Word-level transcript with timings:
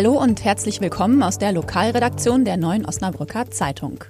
Hallo 0.00 0.16
und 0.16 0.44
herzlich 0.44 0.80
willkommen 0.80 1.24
aus 1.24 1.38
der 1.38 1.50
Lokalredaktion 1.50 2.44
der 2.44 2.56
Neuen 2.56 2.86
Osnabrücker 2.86 3.50
Zeitung. 3.50 4.04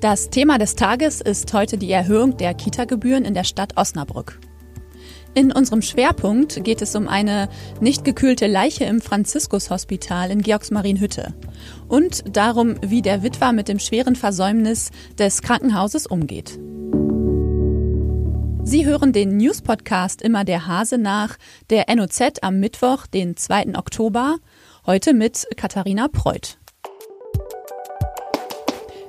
Das 0.00 0.30
Thema 0.30 0.56
des 0.56 0.74
Tages 0.74 1.20
ist 1.20 1.52
heute 1.52 1.76
die 1.76 1.92
Erhöhung 1.92 2.38
der 2.38 2.54
Kita-Gebühren 2.54 3.26
in 3.26 3.34
der 3.34 3.44
Stadt 3.44 3.76
Osnabrück. 3.76 4.40
In 5.34 5.52
unserem 5.52 5.82
Schwerpunkt 5.82 6.64
geht 6.64 6.80
es 6.80 6.96
um 6.96 7.08
eine 7.08 7.50
nicht 7.78 8.06
gekühlte 8.06 8.46
Leiche 8.46 8.84
im 8.84 9.02
Franziskus-Hospital 9.02 10.30
in 10.30 10.40
Georgsmarienhütte 10.40 11.34
und 11.88 12.24
darum, 12.34 12.76
wie 12.80 13.02
der 13.02 13.22
Witwer 13.22 13.52
mit 13.52 13.68
dem 13.68 13.80
schweren 13.80 14.16
Versäumnis 14.16 14.92
des 15.18 15.42
Krankenhauses 15.42 16.06
umgeht. 16.06 16.58
Sie 18.64 18.86
hören 18.86 19.12
den 19.12 19.36
News-Podcast 19.36 20.22
Immer 20.22 20.44
der 20.44 20.66
Hase 20.66 20.96
nach, 20.96 21.36
der 21.68 21.94
NOZ 21.94 22.38
am 22.40 22.60
Mittwoch, 22.60 23.06
den 23.06 23.36
2. 23.36 23.76
Oktober, 23.76 24.36
heute 24.84 25.14
mit 25.14 25.46
Katharina 25.56 26.08
Preuth. 26.08 26.58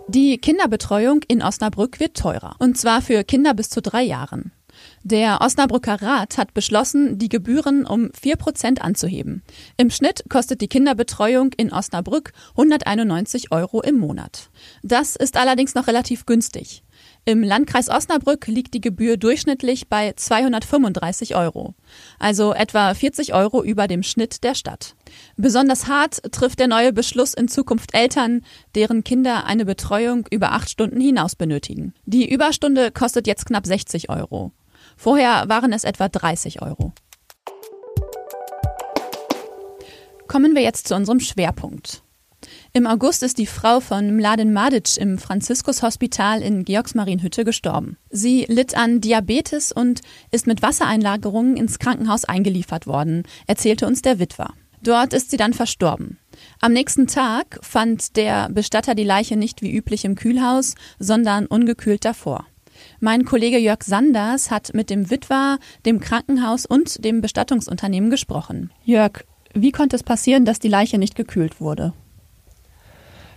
Die 0.08 0.38
Kinderbetreuung 0.38 1.22
in 1.27 1.41
Osnabrück 1.41 2.00
wird 2.00 2.16
teurer, 2.16 2.55
und 2.59 2.77
zwar 2.77 3.02
für 3.02 3.23
Kinder 3.23 3.54
bis 3.55 3.70
zu 3.70 3.81
drei 3.81 4.04
Jahren. 4.04 4.52
Der 5.04 5.41
Osnabrücker 5.41 6.02
Rat 6.02 6.38
hat 6.38 6.54
beschlossen, 6.54 7.17
die 7.17 7.30
Gebühren 7.30 7.86
um 7.86 8.12
vier 8.14 8.36
Prozent 8.36 8.81
anzuheben. 8.81 9.44
Im 9.78 9.90
Schnitt 9.90 10.23
kostet 10.30 10.62
die 10.62 10.67
Kinderbetreuung 10.67 11.54
in 11.54 11.72
Osnabrück 11.72 12.34
191 12.52 13.52
Euro 13.52 13.81
im 13.81 13.98
Monat. 13.98 14.50
Das 14.84 15.16
ist 15.16 15.38
allerdings 15.38 15.73
noch 15.73 15.88
relativ 15.88 16.26
günstig. 16.26 16.83
Im 17.26 17.41
Landkreis 17.41 17.90
Osnabrück 17.90 18.48
liegt 18.48 18.73
die 18.73 18.82
Gebühr 18.82 19.16
durchschnittlich 19.16 19.88
bei 19.88 20.12
235 20.14 21.38
Euro, 21.38 21.73
also 22.20 22.54
etwa 22.54 22.94
40 22.94 23.34
Euro 23.34 23.64
über 23.64 23.88
dem 23.88 24.04
Schnitt 24.04 24.44
der 24.44 24.56
Stadt. 24.56 24.95
Besonders 25.38 25.88
hart 25.88 26.22
trifft 26.33 26.59
der 26.59 26.67
neue 26.67 26.92
Beschluss 26.92 27.33
in 27.33 27.48
Zukunft 27.48 27.94
Eltern, 27.94 28.42
deren 28.75 29.06
Kinder 29.06 29.45
eine 29.45 29.64
Betreuung 29.64 30.28
über 30.31 30.52
acht 30.52 30.70
Stunden 30.70 31.00
hinaus 31.00 31.38
benötigen. 31.38 31.94
Die 32.06 32.30
Überstunde 32.30 32.92
kostet 32.92 33.26
jetzt 33.26 33.45
knapp 33.45 33.66
60 33.66 34.09
Euro. 34.09 34.52
Vorher 34.98 35.48
waren 35.48 35.72
es 35.72 35.86
etwa 35.86 36.09
30 36.09 36.61
Euro. 36.61 36.92
Kommen 40.28 40.55
wir 40.55 40.61
jetzt 40.61 40.89
zu 40.89 40.95
unserem 40.95 41.22
Schwerpunkt. 41.22 42.03
Im 42.76 42.88
August 42.88 43.22
ist 43.22 43.38
die 43.38 43.46
Frau 43.46 43.82
von 43.82 44.16
Mladen 44.16 44.52
Madic 44.52 44.98
im 44.98 45.20
Franziskus-Hospital 45.20 46.42
in 46.42 46.66
Georgsmarienhütte 46.66 47.46
gestorben. 47.46 47.98
Sie 48.10 48.48
litt 48.50 48.76
an 48.76 49.00
Diabetes 49.00 49.72
und 49.72 50.02
ist 50.32 50.48
mit 50.48 50.64
Wassereinlagerungen 50.64 51.56
ins 51.56 51.78
Krankenhaus 51.78 52.26
eingeliefert 52.26 52.88
worden, 52.88 53.26
erzählte 53.46 53.86
uns 53.86 54.02
der 54.02 54.18
Witwer. 54.18 54.56
Dort 54.82 55.14
ist 55.14 55.30
sie 55.30 55.38
dann 55.38 55.54
verstorben. 55.54 56.18
Am 56.62 56.74
nächsten 56.74 57.06
Tag 57.06 57.60
fand 57.62 58.16
der 58.16 58.50
Bestatter 58.50 58.96
die 58.96 59.04
Leiche 59.04 59.38
nicht 59.38 59.62
wie 59.62 59.72
üblich 59.72 60.04
im 60.04 60.16
Kühlhaus, 60.16 60.74
sondern 60.98 61.46
ungekühlt 61.46 62.04
davor. 62.04 62.48
Mein 63.00 63.24
Kollege 63.24 63.60
Jörg 63.60 63.84
Sanders 63.84 64.50
hat 64.50 64.74
mit 64.74 64.90
dem 64.90 65.12
Witwer, 65.12 65.60
dem 65.86 66.00
Krankenhaus 66.00 66.66
und 66.66 67.06
dem 67.06 67.22
Bestattungsunternehmen 67.22 68.10
gesprochen. 68.10 68.72
Jörg, 68.84 69.26
wie 69.54 69.72
konnte 69.72 69.96
es 69.96 70.02
passieren, 70.02 70.44
dass 70.44 70.58
die 70.58 70.70
Leiche 70.70 70.98
nicht 70.98 71.16
gekühlt 71.16 71.62
wurde? 71.62 71.94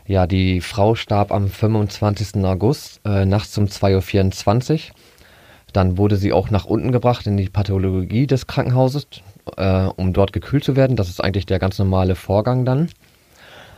Ja, 0.09 0.29
die 0.29 0.61
Frau 0.61 0.95
starb 0.95 1.33
am 1.33 1.49
25. 1.49 2.45
August 2.45 3.01
äh, 3.05 3.25
nachts 3.25 3.59
um 3.59 3.65
2.24 3.65 4.73
Uhr. 4.73 4.81
Dann 5.73 5.99
wurde 5.99 6.17
sie 6.17 6.33
auch 6.33 6.49
nach 6.51 6.65
unten 6.65 6.93
gebracht 6.93 7.27
in 7.27 7.37
die 7.37 7.49
Pathologie 7.49 8.29
des 8.29 8.47
Krankenhauses, 8.47 9.09
äh, 9.57 9.87
um 9.97 10.13
dort 10.13 10.33
gekühlt 10.33 10.63
zu 10.63 10.77
werden. 10.77 10.97
Das 10.97 11.09
ist 11.09 11.23
eigentlich 11.23 11.45
der 11.45 11.59
ganz 11.59 11.81
normale 11.81 12.15
Vorgang 12.15 12.65
dann. 12.65 12.89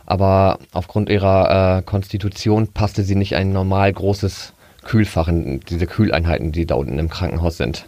Aber 0.04 0.58
aufgrund 0.72 1.08
ihrer 1.08 1.78
äh, 1.78 1.82
Konstitution 1.82 2.68
passte 2.68 3.04
sie 3.04 3.14
nicht 3.14 3.34
ein 3.34 3.52
normal 3.52 3.90
großes 3.90 4.52
Kühlfach, 4.84 5.28
in 5.28 5.60
diese 5.60 5.86
Kühleinheiten, 5.86 6.52
die 6.52 6.66
da 6.66 6.74
unten 6.74 6.98
im 6.98 7.08
Krankenhaus 7.08 7.56
sind. 7.56 7.86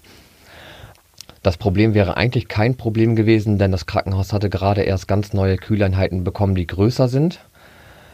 Das 1.42 1.58
Problem 1.58 1.94
wäre 1.94 2.16
eigentlich 2.16 2.48
kein 2.48 2.76
Problem 2.76 3.16
gewesen, 3.16 3.58
denn 3.58 3.70
das 3.70 3.86
Krankenhaus 3.86 4.32
hatte 4.32 4.50
gerade 4.50 4.82
erst 4.82 5.08
ganz 5.08 5.32
neue 5.34 5.56
Kühleinheiten 5.56 6.24
bekommen, 6.24 6.54
die 6.54 6.66
größer 6.66 7.08
sind 7.08 7.40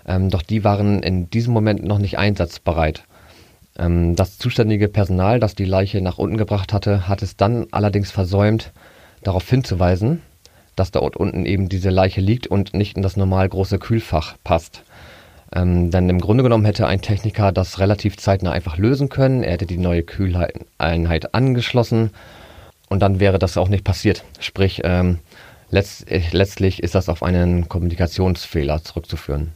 ähm, 0.07 0.31
doch 0.31 0.43
die 0.43 0.65
waren 0.65 1.03
in 1.03 1.29
diesem 1.31 1.53
Moment 1.53 1.85
noch 1.85 1.99
nicht 1.99 2.19
einsatzbereit. 2.19 3.05
Ähm, 3.79 4.17
das 4.17 4.39
zuständige 4.39 4.89
Personal, 4.89 5.41
das 5.41 5.55
die 5.55 5.65
Leiche 5.65 6.01
nach 6.01 6.19
unten 6.19 6.37
gebracht 6.37 6.73
hatte, 6.73 7.09
hat 7.09 7.23
es 7.23 7.37
dann 7.37 7.67
allerdings 7.73 8.11
versäumt, 8.11 8.73
darauf 9.23 9.49
hinzuweisen, 9.49 10.23
dass 10.77 10.91
dort 10.91 11.17
unten 11.17 11.47
eben 11.47 11.69
diese 11.69 11.91
Leiche 11.91 12.21
liegt 12.21 12.47
und 12.47 12.75
nicht 12.75 12.97
in 12.97 13.03
das 13.03 13.17
normal 13.17 13.49
große 13.49 13.79
Kühlfach 13.79 14.37
passt. 14.45 14.83
Ähm, 15.53 15.91
denn 15.91 16.09
im 16.09 16.21
Grunde 16.21 16.43
genommen 16.43 16.65
hätte 16.65 16.87
ein 16.87 17.01
Techniker 17.01 17.53
das 17.53 17.79
relativ 17.79 18.17
zeitnah 18.17 18.53
einfach 18.53 18.79
lösen 18.79 19.09
können. 19.09 19.43
Er 19.43 19.53
hätte 19.53 19.67
die 19.67 19.79
neue 19.79 20.03
Kühleinheit 20.03 21.35
angeschlossen 21.35 22.11
und 22.89 23.01
dann 23.01 23.21
wäre 23.21 23.39
das 23.39 23.57
auch 23.57 23.69
nicht 23.69 23.85
passiert. 23.85 24.25
Sprich, 24.39 24.83
ähm, 24.85 25.21
letzt, 25.71 26.07
letztlich 26.33 26.83
ist 26.83 26.95
das 26.95 27.09
auf 27.09 27.23
einen 27.23 27.69
Kommunikationsfehler 27.69 28.83
zurückzuführen. 28.83 29.53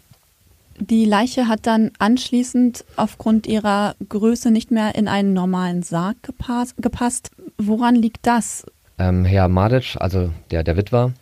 Die 0.80 1.04
Leiche 1.04 1.46
hat 1.46 1.66
dann 1.66 1.90
anschließend 1.98 2.86
aufgrund 2.96 3.46
ihrer 3.46 3.94
Größe 4.08 4.50
nicht 4.50 4.70
mehr 4.70 4.94
in 4.94 5.08
einen 5.08 5.34
normalen 5.34 5.82
Sarg 5.82 6.16
gepasst. 6.22 7.30
Woran 7.58 7.94
liegt 7.94 8.26
das? 8.26 8.64
Ähm, 8.98 9.26
Herr 9.26 9.48
Madic, 9.48 9.96
also 10.00 10.30
der, 10.50 10.62
der 10.62 10.78
Witwer, 10.78 11.12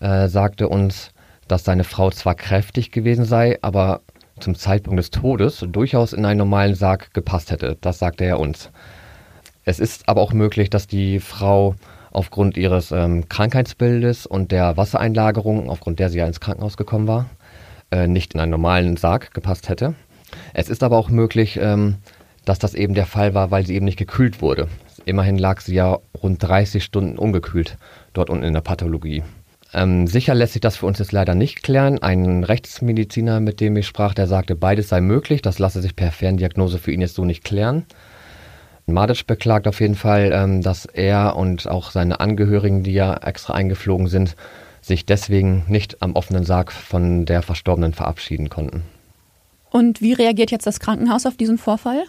äh, 0.00 0.26
sagte 0.26 0.68
uns, 0.68 1.12
dass 1.46 1.62
seine 1.62 1.84
Frau 1.84 2.10
zwar 2.10 2.34
kräftig 2.34 2.90
gewesen 2.90 3.24
sei, 3.24 3.58
aber 3.62 4.00
zum 4.40 4.56
Zeitpunkt 4.56 4.98
des 4.98 5.12
Todes 5.12 5.64
durchaus 5.70 6.12
in 6.12 6.24
einen 6.24 6.38
normalen 6.38 6.74
Sarg 6.74 7.14
gepasst 7.14 7.52
hätte. 7.52 7.76
Das 7.80 8.00
sagte 8.00 8.24
er 8.24 8.40
uns. 8.40 8.70
Es 9.64 9.78
ist 9.78 10.08
aber 10.08 10.22
auch 10.22 10.32
möglich, 10.32 10.70
dass 10.70 10.88
die 10.88 11.20
Frau 11.20 11.76
aufgrund 12.10 12.56
ihres 12.56 12.90
ähm, 12.90 13.28
Krankheitsbildes 13.28 14.26
und 14.26 14.50
der 14.50 14.76
Wassereinlagerung, 14.76 15.70
aufgrund 15.70 16.00
der 16.00 16.10
sie 16.10 16.18
ja 16.18 16.26
ins 16.26 16.40
Krankenhaus 16.40 16.76
gekommen 16.76 17.06
war, 17.06 17.26
äh, 17.94 18.08
nicht 18.08 18.34
in 18.34 18.40
einen 18.40 18.50
normalen 18.50 18.96
Sarg 18.96 19.32
gepasst 19.32 19.68
hätte. 19.68 19.94
Es 20.52 20.68
ist 20.68 20.82
aber 20.82 20.98
auch 20.98 21.10
möglich, 21.10 21.58
ähm, 21.62 21.96
dass 22.44 22.58
das 22.58 22.74
eben 22.74 22.94
der 22.94 23.06
Fall 23.06 23.34
war, 23.34 23.50
weil 23.50 23.64
sie 23.64 23.74
eben 23.74 23.84
nicht 23.84 23.98
gekühlt 23.98 24.42
wurde. 24.42 24.68
Immerhin 25.04 25.38
lag 25.38 25.60
sie 25.60 25.74
ja 25.74 25.98
rund 26.20 26.42
30 26.42 26.82
Stunden 26.82 27.18
ungekühlt 27.18 27.76
dort 28.12 28.30
unten 28.30 28.44
in 28.44 28.54
der 28.54 28.62
Pathologie. 28.62 29.22
Ähm, 29.72 30.06
sicher 30.06 30.34
lässt 30.34 30.52
sich 30.54 30.60
das 30.60 30.76
für 30.76 30.86
uns 30.86 30.98
jetzt 30.98 31.12
leider 31.12 31.34
nicht 31.34 31.62
klären. 31.62 32.00
Ein 32.00 32.44
Rechtsmediziner, 32.44 33.40
mit 33.40 33.60
dem 33.60 33.76
ich 33.76 33.86
sprach, 33.86 34.14
der 34.14 34.26
sagte, 34.26 34.54
beides 34.56 34.88
sei 34.88 35.00
möglich. 35.00 35.42
Das 35.42 35.58
lasse 35.58 35.82
sich 35.82 35.96
per 35.96 36.12
Ferndiagnose 36.12 36.78
für 36.78 36.92
ihn 36.92 37.00
jetzt 37.00 37.14
so 37.14 37.24
nicht 37.24 37.44
klären. 37.44 37.84
Madic 38.86 39.26
beklagt 39.26 39.66
auf 39.66 39.80
jeden 39.80 39.94
Fall, 39.94 40.30
ähm, 40.32 40.62
dass 40.62 40.84
er 40.86 41.36
und 41.36 41.68
auch 41.68 41.90
seine 41.90 42.20
Angehörigen, 42.20 42.82
die 42.82 42.92
ja 42.92 43.14
extra 43.14 43.54
eingeflogen 43.54 44.08
sind, 44.08 44.36
sich 44.84 45.06
deswegen 45.06 45.64
nicht 45.66 46.02
am 46.02 46.14
offenen 46.14 46.44
Sarg 46.44 46.72
von 46.72 47.24
der 47.24 47.42
Verstorbenen 47.42 47.94
verabschieden 47.94 48.50
konnten. 48.50 48.82
Und 49.70 50.00
wie 50.00 50.12
reagiert 50.12 50.50
jetzt 50.50 50.66
das 50.66 50.78
Krankenhaus 50.78 51.26
auf 51.26 51.36
diesen 51.36 51.58
Vorfall? 51.58 52.04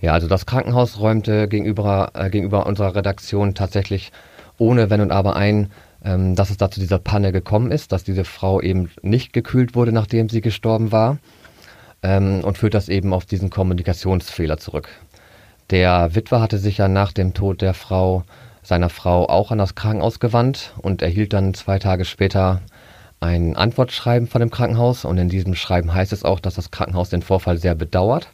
Ja, 0.00 0.12
also 0.12 0.28
das 0.28 0.46
Krankenhaus 0.46 1.00
räumte 1.00 1.48
gegenüber, 1.48 2.10
äh, 2.14 2.28
gegenüber 2.28 2.66
unserer 2.66 2.94
Redaktion 2.94 3.54
tatsächlich 3.54 4.12
ohne 4.58 4.90
Wenn 4.90 5.00
und 5.00 5.12
Aber 5.12 5.36
ein, 5.36 5.70
ähm, 6.04 6.34
dass 6.34 6.50
es 6.50 6.56
da 6.56 6.70
zu 6.70 6.80
dieser 6.80 6.98
Panne 6.98 7.32
gekommen 7.32 7.70
ist, 7.70 7.92
dass 7.92 8.04
diese 8.04 8.24
Frau 8.24 8.60
eben 8.60 8.90
nicht 9.02 9.32
gekühlt 9.32 9.74
wurde, 9.74 9.92
nachdem 9.92 10.28
sie 10.28 10.40
gestorben 10.40 10.92
war 10.92 11.18
ähm, 12.02 12.42
und 12.44 12.58
führt 12.58 12.74
das 12.74 12.88
eben 12.88 13.14
auf 13.14 13.24
diesen 13.24 13.50
Kommunikationsfehler 13.50 14.58
zurück. 14.58 14.88
Der 15.70 16.14
Witwer 16.14 16.40
hatte 16.40 16.58
sich 16.58 16.78
ja 16.78 16.88
nach 16.88 17.12
dem 17.12 17.32
Tod 17.32 17.62
der 17.62 17.74
Frau 17.74 18.24
seiner 18.62 18.88
Frau 18.88 19.28
auch 19.28 19.50
an 19.50 19.58
das 19.58 19.74
Krankenhaus 19.74 20.20
gewandt 20.20 20.72
und 20.78 21.02
erhielt 21.02 21.32
dann 21.32 21.54
zwei 21.54 21.78
Tage 21.78 22.04
später 22.04 22.60
ein 23.20 23.56
Antwortschreiben 23.56 24.28
von 24.28 24.40
dem 24.40 24.50
Krankenhaus. 24.50 25.04
Und 25.04 25.18
in 25.18 25.28
diesem 25.28 25.54
Schreiben 25.54 25.92
heißt 25.94 26.12
es 26.12 26.24
auch, 26.24 26.40
dass 26.40 26.54
das 26.54 26.70
Krankenhaus 26.70 27.10
den 27.10 27.22
Vorfall 27.22 27.58
sehr 27.58 27.74
bedauert 27.74 28.28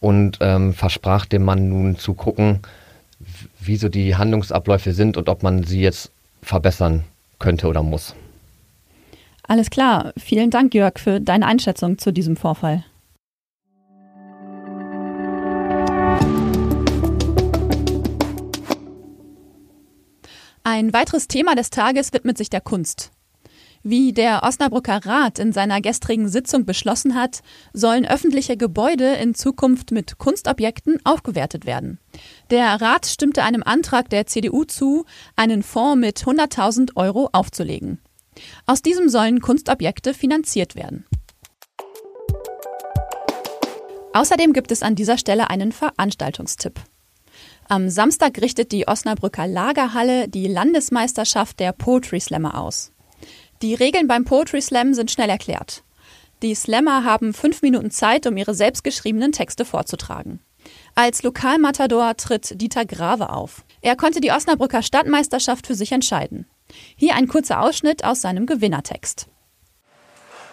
und 0.00 0.38
ähm, 0.40 0.74
versprach 0.74 1.26
dem 1.26 1.44
Mann 1.44 1.68
nun 1.68 1.96
zu 1.96 2.14
gucken, 2.14 2.60
wie 3.60 3.76
so 3.76 3.88
die 3.88 4.16
Handlungsabläufe 4.16 4.92
sind 4.92 5.16
und 5.16 5.28
ob 5.28 5.42
man 5.42 5.62
sie 5.64 5.80
jetzt 5.80 6.10
verbessern 6.42 7.04
könnte 7.38 7.68
oder 7.68 7.82
muss. 7.82 8.14
Alles 9.46 9.70
klar. 9.70 10.12
Vielen 10.16 10.50
Dank, 10.50 10.74
Jörg, 10.74 10.98
für 10.98 11.20
deine 11.20 11.46
Einschätzung 11.46 11.98
zu 11.98 12.12
diesem 12.12 12.36
Vorfall. 12.36 12.84
Ein 20.74 20.94
weiteres 20.94 21.28
Thema 21.28 21.54
des 21.54 21.68
Tages 21.68 22.14
widmet 22.14 22.38
sich 22.38 22.48
der 22.48 22.62
Kunst. 22.62 23.10
Wie 23.82 24.14
der 24.14 24.42
Osnabrücker 24.42 25.04
Rat 25.04 25.38
in 25.38 25.52
seiner 25.52 25.82
gestrigen 25.82 26.30
Sitzung 26.30 26.64
beschlossen 26.64 27.14
hat, 27.14 27.42
sollen 27.74 28.06
öffentliche 28.06 28.56
Gebäude 28.56 29.16
in 29.16 29.34
Zukunft 29.34 29.90
mit 29.90 30.16
Kunstobjekten 30.16 30.98
aufgewertet 31.04 31.66
werden. 31.66 31.98
Der 32.48 32.80
Rat 32.80 33.04
stimmte 33.04 33.42
einem 33.42 33.62
Antrag 33.62 34.08
der 34.08 34.26
CDU 34.26 34.64
zu, 34.64 35.04
einen 35.36 35.62
Fonds 35.62 36.00
mit 36.00 36.20
100.000 36.20 36.96
Euro 36.96 37.28
aufzulegen. 37.32 38.00
Aus 38.64 38.80
diesem 38.80 39.10
sollen 39.10 39.42
Kunstobjekte 39.42 40.14
finanziert 40.14 40.74
werden. 40.74 41.04
Außerdem 44.14 44.54
gibt 44.54 44.72
es 44.72 44.82
an 44.82 44.94
dieser 44.94 45.18
Stelle 45.18 45.50
einen 45.50 45.70
Veranstaltungstipp. 45.70 46.80
Am 47.68 47.88
Samstag 47.88 48.40
richtet 48.40 48.72
die 48.72 48.86
Osnabrücker 48.86 49.46
Lagerhalle 49.46 50.28
die 50.28 50.48
Landesmeisterschaft 50.48 51.60
der 51.60 51.72
Poetry 51.72 52.20
Slammer 52.20 52.58
aus. 52.58 52.92
Die 53.62 53.74
Regeln 53.74 54.08
beim 54.08 54.24
Poetry 54.24 54.60
Slam 54.60 54.94
sind 54.94 55.10
schnell 55.10 55.30
erklärt. 55.30 55.84
Die 56.42 56.54
Slammer 56.54 57.04
haben 57.04 57.32
fünf 57.32 57.62
Minuten 57.62 57.90
Zeit, 57.90 58.26
um 58.26 58.36
ihre 58.36 58.54
selbstgeschriebenen 58.54 59.30
Texte 59.30 59.64
vorzutragen. 59.64 60.40
Als 60.94 61.22
Lokalmatador 61.22 62.16
tritt 62.16 62.60
Dieter 62.60 62.84
Grave 62.84 63.30
auf. 63.30 63.64
Er 63.80 63.96
konnte 63.96 64.20
die 64.20 64.32
Osnabrücker 64.32 64.82
Stadtmeisterschaft 64.82 65.66
für 65.66 65.74
sich 65.74 65.92
entscheiden. 65.92 66.46
Hier 66.96 67.14
ein 67.14 67.28
kurzer 67.28 67.60
Ausschnitt 67.60 68.04
aus 68.04 68.20
seinem 68.20 68.46
Gewinnertext. 68.46 69.28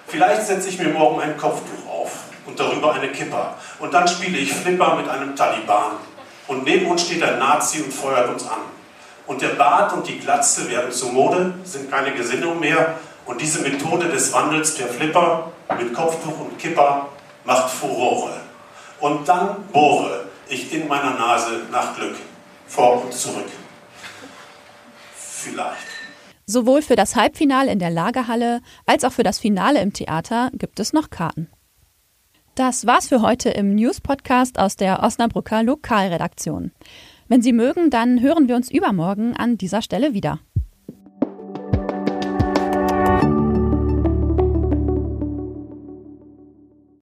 Vielleicht 0.08 0.44
setze 0.44 0.70
ich 0.70 0.80
mir 0.80 0.90
morgen 0.90 1.22
ein 1.22 1.38
Kopftuch 1.38 1.88
auf 1.88 2.30
und 2.46 2.60
darüber 2.60 2.94
eine 2.94 3.12
Kippa. 3.12 3.58
Und 3.80 3.94
dann 3.94 4.08
spiele 4.08 4.38
ich 4.38 4.54
Flipper 4.54 4.96
mit 4.96 5.08
einem 5.08 5.36
Taliban. 5.36 5.98
Und 6.50 6.64
neben 6.64 6.88
uns 6.88 7.04
steht 7.04 7.22
ein 7.22 7.38
Nazi 7.38 7.82
und 7.82 7.94
feuert 7.94 8.28
uns 8.28 8.44
an. 8.44 8.58
Und 9.28 9.42
der 9.44 9.50
Bart 9.50 9.94
und 9.94 10.08
die 10.08 10.18
Glatze 10.18 10.68
werden 10.68 10.92
zur 10.92 11.12
Mode, 11.12 11.54
sind 11.64 11.92
keine 11.92 12.12
Gesinnung 12.12 12.60
mehr. 12.60 12.96
Und 13.28 13.40
diese 13.40 13.62
Methode 13.62 14.10
des 14.10 14.34
Wandels 14.34 14.74
der 14.76 14.88
Flipper 14.88 15.52
mit 15.78 15.94
Kopftuch 15.94 16.40
und 16.40 16.58
Kipper 16.58 17.10
macht 17.46 17.70
Furore. 17.70 18.42
Und 19.00 19.30
dann 19.30 19.64
bohre 19.72 20.26
ich 20.48 20.74
in 20.74 20.88
meiner 20.88 21.14
Nase 21.14 21.62
nach 21.72 21.96
Glück 21.96 22.16
vor 22.66 23.04
und 23.04 23.14
zurück. 23.14 23.46
Vielleicht. 25.16 25.88
Sowohl 26.48 26.82
für 26.82 26.96
das 26.96 27.16
Halbfinale 27.16 27.72
in 27.72 27.78
der 27.78 27.92
Lagerhalle 27.92 28.62
als 28.88 29.04
auch 29.04 29.14
für 29.14 29.22
das 29.22 29.38
Finale 29.38 29.82
im 29.82 29.94
Theater 29.94 30.50
gibt 30.54 30.80
es 30.80 30.94
noch 30.94 31.12
Karten. 31.12 31.48
Das 32.60 32.86
war's 32.86 33.08
für 33.08 33.22
heute 33.22 33.52
im 33.52 33.74
News-Podcast 33.74 34.60
aus 34.60 34.76
der 34.76 35.02
Osnabrücker 35.02 35.64
Lokalredaktion. 35.64 36.74
Wenn 37.30 37.42
Sie 37.42 37.54
mögen, 37.54 37.90
dann 37.90 38.20
hören 38.20 38.50
wir 38.50 38.58
uns 38.58 38.70
übermorgen 38.70 39.34
an 39.34 39.58
dieser 39.58 39.82
Stelle 39.82 40.14
wieder. 40.14 40.40